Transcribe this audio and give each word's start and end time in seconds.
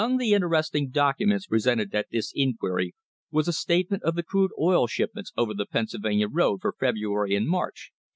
Among 0.03 0.17
the 0.17 0.33
interesting 0.33 0.89
documents 0.89 1.45
presented 1.45 1.93
at 1.93 2.07
this 2.11 2.31
inquiry 2.35 2.95
was 3.29 3.47
a 3.47 3.53
statement 3.53 4.01
of 4.01 4.15
the 4.15 4.23
crude 4.23 4.49
oil 4.59 4.87
shipments 4.87 5.31
over 5.37 5.53
the 5.53 5.67
Pennsyl 5.67 5.99
vania 6.01 6.27
road 6.27 6.61
for 6.61 6.71
February 6.73 7.35
and 7.35 7.45
March, 7.47 7.91
1878. 7.93 7.97